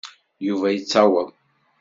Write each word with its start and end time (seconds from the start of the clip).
Yuba 0.47 0.67
yettaweḍ. 0.71 1.29